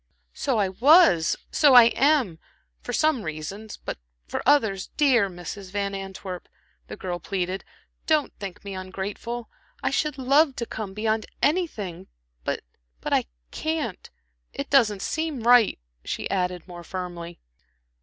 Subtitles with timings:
[0.33, 2.39] "So I was, so I am
[2.81, 5.69] for some reasons; but for others Dear Mrs.
[5.69, 6.49] Van Antwerp,"
[6.87, 7.63] the girl pleaded,
[8.07, 9.47] "don't think me ungrateful.
[9.83, 12.07] I should love to come beyond anything,
[12.43, 12.61] but
[12.99, 14.09] but I can't.
[14.53, 17.39] It doesn't seem right," she added, more firmly.